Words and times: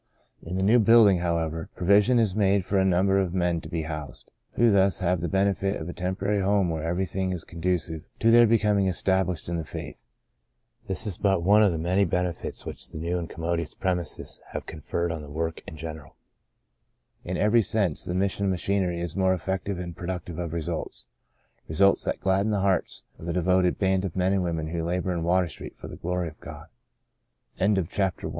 In 0.41 0.55
the 0.55 0.63
new 0.63 0.79
build 0.79 1.09
ing, 1.09 1.17
however, 1.19 1.69
provision 1.75 2.17
is 2.17 2.33
made 2.35 2.65
for 2.65 2.79
a 2.79 2.83
num 2.83 3.05
ber 3.05 3.19
of 3.19 3.35
men 3.35 3.61
to 3.61 3.69
be 3.69 3.83
housed, 3.83 4.31
who 4.53 4.71
thus 4.71 4.97
have 4.97 5.21
the 5.21 5.29
benefit 5.29 5.79
of 5.79 5.87
a 5.87 5.93
temporary 5.93 6.41
home 6.41 6.71
where 6.71 6.81
every 6.81 7.05
thing 7.05 7.31
is 7.31 7.43
conducive 7.43 8.09
to 8.17 8.31
their 8.31 8.47
becoming 8.47 8.85
estab 8.87 9.27
lished 9.27 9.47
in 9.47 9.57
the 9.57 9.63
faith. 9.63 10.03
This 10.87 11.05
is 11.05 11.19
but 11.19 11.43
one 11.43 11.61
of 11.61 11.79
many 11.79 12.03
benefits 12.05 12.65
which 12.65 12.89
the 12.91 12.97
new 12.97 13.19
and 13.19 13.29
commodious 13.29 13.75
premises 13.75 14.41
have 14.47 14.65
conferred 14.65 15.11
on 15.11 15.21
the 15.21 15.29
work 15.29 15.61
in 15.67 15.77
gen 15.77 15.97
The 15.97 16.01
Greatest 16.01 16.15
of 16.17 17.23
These 17.23 17.29
31 17.29 17.35
eral. 17.37 17.37
In 17.39 17.45
every 17.45 17.61
sense, 17.61 18.03
the 18.03 18.15
Mission 18.15 18.49
machinery 18.49 18.99
is 18.99 19.15
more 19.15 19.35
effective 19.35 19.77
and 19.77 19.95
productive 19.95 20.39
of 20.39 20.51
results— 20.51 21.05
results 21.69 22.03
that 22.05 22.19
gladden 22.21 22.49
the 22.49 22.61
hearts 22.61 23.03
of 23.19 23.27
the 23.27 23.33
de 23.33 23.41
voted 23.43 23.77
band 23.77 24.03
of 24.03 24.15
men 24.15 24.33
and 24.33 24.41
women 24.41 24.65
who 24.65 24.81